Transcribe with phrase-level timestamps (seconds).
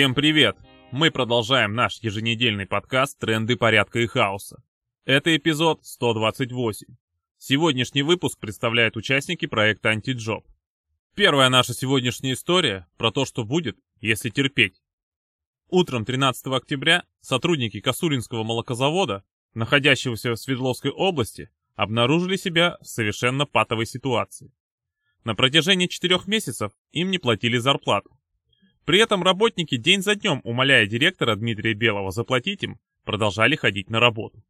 [0.00, 0.56] Всем привет!
[0.92, 4.64] Мы продолжаем наш еженедельный подкаст «Тренды порядка и хаоса».
[5.04, 6.86] Это эпизод 128.
[7.36, 10.46] Сегодняшний выпуск представляют участники проекта «Антиджоп».
[11.14, 14.80] Первая наша сегодняшняя история про то, что будет, если терпеть.
[15.68, 19.22] Утром 13 октября сотрудники Косулинского молокозавода,
[19.52, 24.50] находящегося в Свердловской области, обнаружили себя в совершенно патовой ситуации.
[25.24, 28.16] На протяжении четырех месяцев им не платили зарплату.
[28.90, 34.00] При этом работники день за днем, умоляя директора Дмитрия Белого заплатить им, продолжали ходить на
[34.00, 34.42] работу.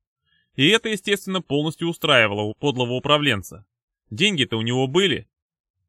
[0.54, 3.66] И это, естественно, полностью устраивало подлого управленца.
[4.08, 5.28] Деньги-то у него были,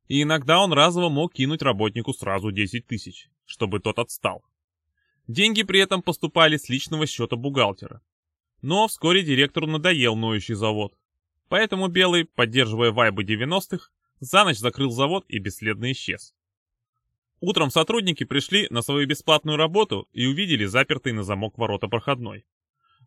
[0.10, 4.44] и иногда он разово мог кинуть работнику сразу 10 тысяч, чтобы тот отстал.
[5.30, 8.02] Деньги при этом поступали с личного счета бухгалтера.
[8.62, 10.94] Но вскоре директору надоел ноющий завод.
[11.48, 16.36] Поэтому Белый, поддерживая вайбы 90-х, за ночь закрыл завод и бесследно исчез.
[17.42, 22.46] Утром сотрудники пришли на свою бесплатную работу и увидели запертый на замок ворота проходной.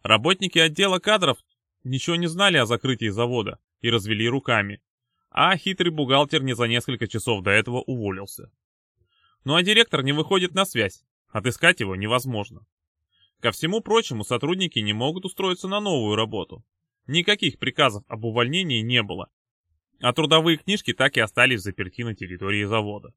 [0.02, 1.38] Работники отдела кадров
[1.84, 4.82] ничего не знали о закрытии завода и развели руками,
[5.30, 8.50] а хитрый бухгалтер не за несколько часов до этого уволился.
[9.44, 12.66] Ну а директор не выходит на связь, отыскать его невозможно.
[13.38, 16.64] Ко всему прочему, сотрудники не могут устроиться на новую работу.
[17.06, 19.28] Никаких приказов об увольнении не было,
[20.00, 23.14] а трудовые книжки так и остались заперти на территории завода.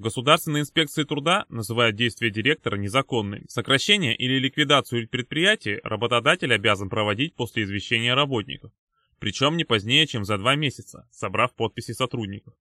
[0.00, 3.44] Государственной инспекции труда называют действия директора незаконными.
[3.48, 8.72] Сокращение или ликвидацию предприятия работодатель обязан проводить после извещения работников,
[9.18, 12.54] причем не позднее, чем за два месяца, собрав подписи сотрудников.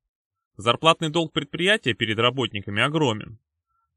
[0.57, 3.39] Зарплатный долг предприятия перед работниками огромен.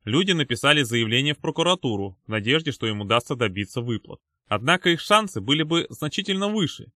[0.05, 4.21] Люди написали заявление в прокуратуру в надежде, что им удастся добиться выплат.
[4.47, 6.93] Однако их шансы были бы значительно выше,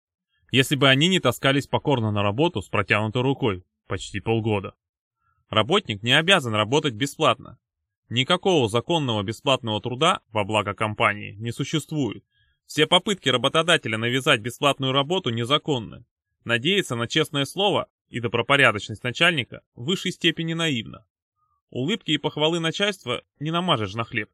[0.52, 4.76] если бы они не таскались покорно на работу с протянутой рукой почти полгода.
[5.50, 7.60] Работник не обязан работать бесплатно.
[8.10, 12.24] Никакого законного бесплатного труда во благо компании не существует.
[12.66, 16.06] Все попытки работодателя навязать бесплатную работу незаконны.
[16.44, 21.06] Надеяться на честное слово и добропорядочность начальника в высшей степени наивно.
[21.70, 24.30] Улыбки и похвалы начальства не намажешь на хлеб.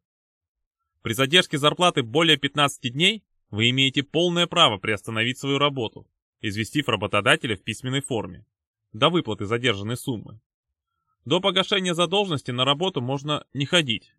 [1.02, 6.08] При задержке зарплаты более 15 дней вы имеете полное право приостановить свою работу,
[6.42, 8.46] известив работодателя в письменной форме,
[8.94, 10.40] до выплаты задержанной суммы.
[11.26, 14.14] До погашения задолженности на работу можно не ходить.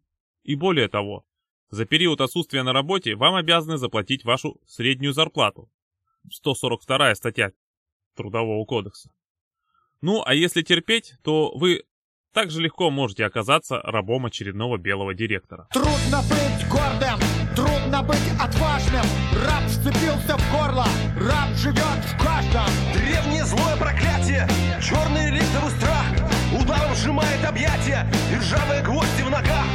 [0.44, 1.24] И более того,
[1.70, 5.68] за период отсутствия на работе вам обязаны заплатить вашу среднюю зарплату.
[6.30, 7.52] 142 статья
[8.14, 9.10] Трудового кодекса.
[10.00, 11.84] Ну, а если терпеть, то вы
[12.32, 15.68] так же легко можете оказаться рабом очередного белого директора.
[15.72, 17.18] Трудно быть гордым,
[17.56, 19.04] трудно быть отважным.
[19.44, 20.86] Раб вцепился в горло,
[21.16, 22.68] раб живет в каждом.
[22.94, 24.46] Древнее злое проклятие,
[24.80, 29.66] черный липовый страх Ударом сжимает объятия и ржавые гвозди в ногах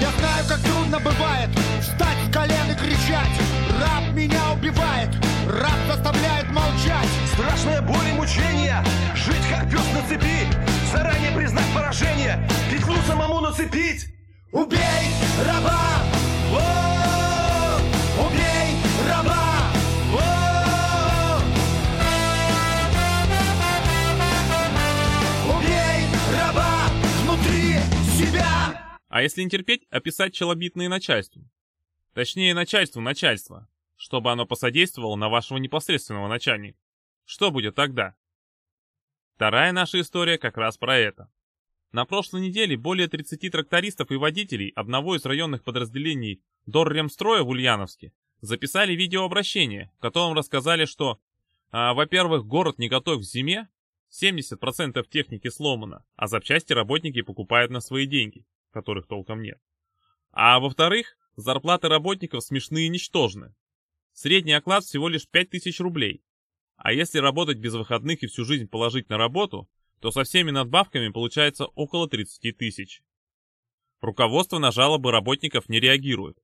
[0.00, 1.50] Я знаю, как трудно бывает
[1.80, 3.40] встать с колен и кричать.
[3.80, 5.10] Раб меня убивает,
[5.48, 7.08] раб заставляет молчать.
[7.34, 8.82] Страшная боль и мучение
[9.14, 10.46] Жить как пес на цепи
[10.92, 14.06] Заранее признать поражение Петлю самому нацепить
[14.52, 15.10] Убей
[15.46, 16.23] раба!
[29.14, 31.48] А если не терпеть, описать челобитные начальству.
[32.14, 36.80] Точнее, начальству начальства, чтобы оно посодействовало на вашего непосредственного начальника.
[37.24, 38.16] Что будет тогда?
[39.36, 41.30] Вторая наша история как раз про это.
[41.92, 48.12] На прошлой неделе более 30 трактористов и водителей одного из районных подразделений Дорремстроя в Ульяновске
[48.40, 51.20] записали видеообращение, в котором рассказали, что,
[51.70, 53.68] а, во-первых, город не готов к зиме,
[54.10, 59.58] 70% техники сломано, а запчасти работники покупают на свои деньги, которых толком нет.
[60.32, 63.54] А во-вторых, зарплаты работников смешные и ничтожны.
[64.12, 66.22] Средний оклад всего лишь 5000 рублей.
[66.76, 69.68] А если работать без выходных и всю жизнь положить на работу,
[70.00, 73.02] то со всеми надбавками получается около 30 тысяч.
[74.00, 76.36] Руководство на жалобы работников не реагирует.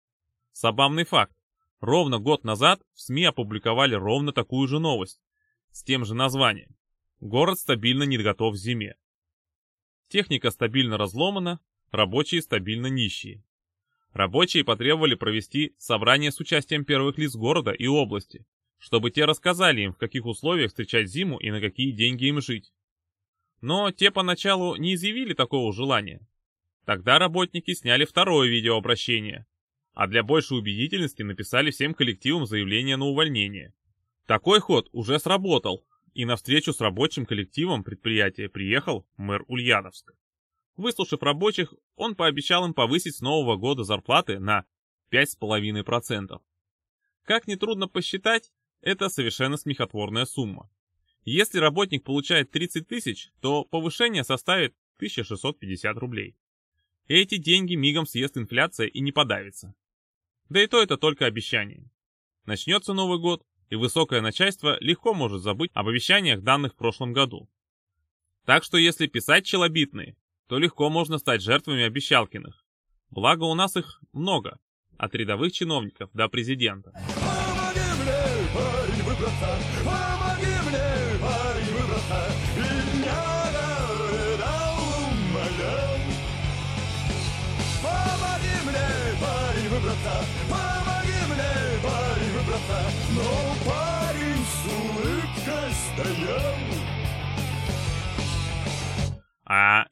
[0.52, 1.36] Забавный факт.
[1.80, 5.20] Ровно год назад в СМИ опубликовали ровно такую же новость,
[5.70, 6.76] с тем же названием.
[7.20, 8.96] Город стабильно не готов к зиме.
[10.08, 11.60] Техника стабильно разломана,
[11.90, 13.44] рабочие стабильно нищие.
[14.12, 18.44] Рабочие потребовали провести собрание с участием первых лиц города и области,
[18.78, 22.72] чтобы те рассказали им, в каких условиях встречать зиму и на какие деньги им жить.
[23.60, 26.26] Но те поначалу не изъявили такого желания.
[26.86, 29.46] Тогда работники сняли второе видеообращение,
[29.92, 33.74] а для большей убедительности написали всем коллективам заявление на увольнение.
[34.26, 35.84] Такой ход уже сработал,
[36.14, 40.14] и на встречу с рабочим коллективом предприятия приехал мэр Ульяновска.
[40.76, 44.64] Выслушав рабочих, он пообещал им повысить с нового года зарплаты на
[45.12, 46.40] 5,5%.
[47.24, 50.70] Как нетрудно посчитать, это совершенно смехотворная сумма.
[51.24, 56.36] Если работник получает 30 тысяч, то повышение составит 1650 рублей.
[57.08, 59.74] Эти деньги мигом съест инфляция и не подавится.
[60.48, 61.90] Да и то это только обещание.
[62.46, 67.48] Начнется Новый год, и высокое начальство легко может забыть об обещаниях данных в прошлом году.
[68.44, 70.16] Так что если писать челобитные,
[70.50, 72.64] то легко можно стать жертвами обещалкиных.
[73.08, 74.58] Благо у нас их много,
[74.98, 76.90] от рядовых чиновников до президента.
[76.90, 80.19] Помоги мне, парень, выбраться!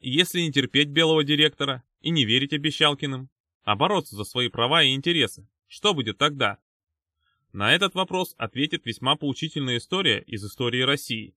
[0.09, 3.29] Если не терпеть белого директора и не верить обещалкиным,
[3.63, 6.57] а бороться за свои права и интересы, что будет тогда?
[7.51, 11.35] На этот вопрос ответит весьма поучительная история из истории России.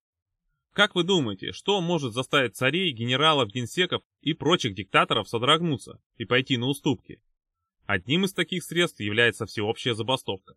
[0.73, 6.57] Как вы думаете, что может заставить царей, генералов, генсеков и прочих диктаторов содрогнуться и пойти
[6.57, 7.21] на уступки?
[7.85, 10.55] Одним из таких средств является всеобщая забастовка,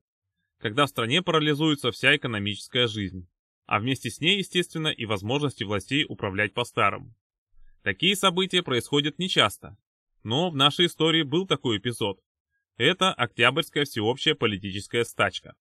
[0.59, 3.29] когда в стране парализуется вся экономическая жизнь,
[3.67, 7.15] а вместе с ней, естественно, и возможности властей управлять по-старому.
[7.87, 9.79] Такие события происходят нечасто,
[10.25, 12.19] но в нашей истории был такой эпизод.
[12.79, 15.55] Это Октябрьская всеобщая политическая стачка.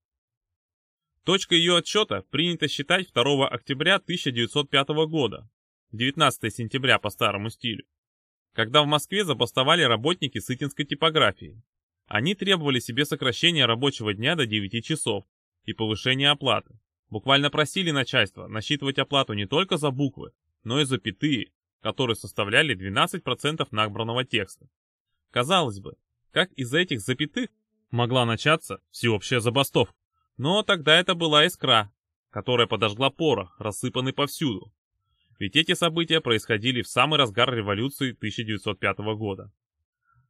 [1.24, 5.48] Точкой ее отсчета принято считать 2 октября 1905 года,
[5.92, 7.86] 19 сентября по старому стилю,
[8.54, 11.62] когда в Москве забастовали работники сытинской типографии.
[12.08, 15.26] Они требовали себе сокращения рабочего дня до 9 часов
[15.66, 16.80] и повышения оплаты.
[17.12, 20.32] Буквально просили начальство насчитывать оплату не только за буквы,
[20.64, 21.52] но и за запятые,
[21.86, 24.68] которые составляли 12% набранного текста.
[25.30, 25.94] Казалось бы,
[26.32, 27.50] как из этих запятых
[27.92, 29.94] могла начаться всеобщая забастовка?
[30.36, 31.94] Но тогда это была искра,
[32.32, 34.74] которая подожгла порох, рассыпанный повсюду.
[35.38, 39.52] Ведь эти события происходили в самый разгар революции 1905 года.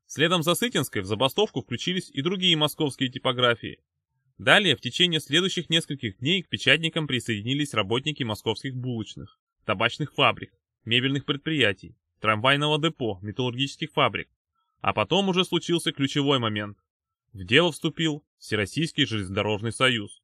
[0.08, 3.80] Следом за Сытинской в забастовку включились и другие московские типографии.
[4.38, 10.52] Далее, в течение следующих нескольких дней к печатникам присоединились работники московских булочных, табачных фабрик,
[10.86, 14.30] мебельных предприятий, трамвайного депо, металлургических фабрик.
[14.82, 16.78] А потом уже случился ключевой момент.
[17.34, 20.22] В дело вступил Всероссийский железнодорожный союз.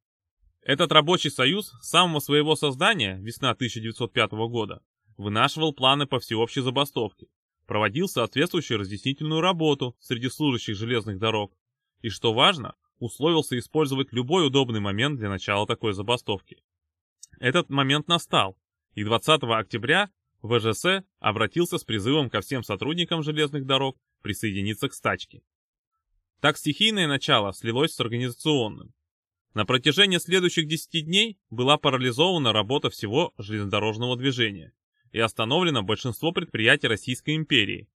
[0.61, 4.83] Этот рабочий союз с самого своего создания, весна 1905 года,
[5.17, 7.27] вынашивал планы по всеобщей забастовке,
[7.65, 11.57] проводил соответствующую разъяснительную работу среди служащих железных дорог
[12.01, 16.61] и, что важно, условился использовать любой удобный момент для начала такой забастовки.
[17.39, 18.57] Этот момент настал,
[18.93, 20.11] и 20 октября
[20.41, 25.43] ВЖС обратился с призывом ко всем сотрудникам железных дорог присоединиться к стачке.
[26.39, 28.93] Так стихийное начало слилось с организационным.
[29.53, 34.73] На протяжении следующих 10 дней была парализована работа всего железнодорожного движения
[35.11, 37.87] и остановлено большинство предприятий Российской империи.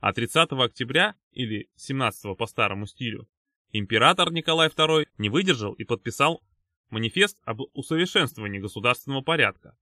[0.00, 3.28] А 30 октября, или 17 по старому стилю,
[3.70, 6.42] император Николай II не выдержал и подписал
[6.90, 9.76] манифест об усовершенствовании государственного порядка,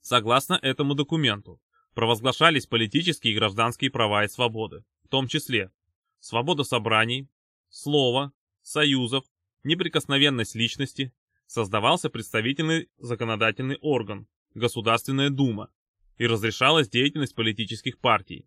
[0.00, 1.60] Согласно этому документу,
[1.94, 5.70] провозглашались политические и гражданские права и свободы, в том числе
[6.18, 7.28] свобода собраний,
[7.68, 8.32] слова,
[8.62, 9.24] союзов,
[9.64, 11.12] неприкосновенность личности,
[11.46, 15.70] создавался представительный законодательный орган, Государственная Дума,
[16.18, 18.46] и разрешалась деятельность политических партий.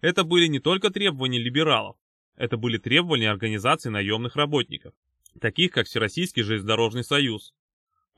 [0.00, 1.96] Это были не только требования либералов,
[2.36, 4.94] это были требования организаций наемных работников,
[5.40, 7.52] таких как Всероссийский железнодорожный союз,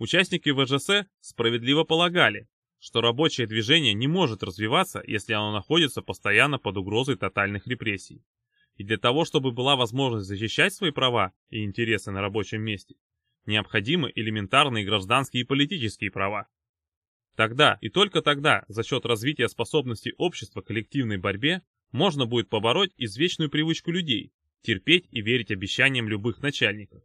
[0.00, 2.48] Участники ВЖС справедливо полагали,
[2.80, 8.24] что рабочее движение не может развиваться, если оно находится постоянно под угрозой тотальных репрессий.
[8.76, 12.96] И для того, чтобы была возможность защищать свои права и интересы на рабочем месте,
[13.44, 16.48] необходимы элементарные гражданские и политические права.
[17.36, 22.92] Тогда и только тогда, за счет развития способностей общества к коллективной борьбе, можно будет побороть
[22.96, 24.32] извечную привычку людей
[24.62, 27.02] терпеть и верить обещаниям любых начальников.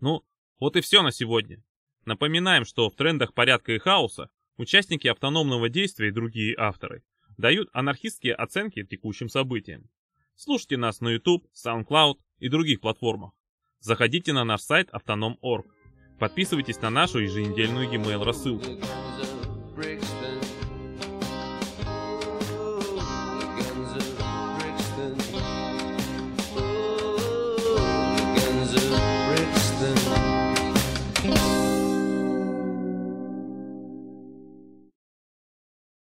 [0.00, 0.24] Ну,
[0.58, 1.62] вот и все на сегодня.
[2.04, 7.02] Напоминаем, что в трендах порядка и хаоса участники автономного действия и другие авторы
[7.36, 9.88] дают анархистские оценки текущим событиям.
[10.36, 13.32] Слушайте нас на YouTube, SoundCloud и других платформах.
[13.80, 15.66] Заходите на наш сайт autonom.org.
[16.18, 18.64] Подписывайтесь на нашу еженедельную e-mail рассылку.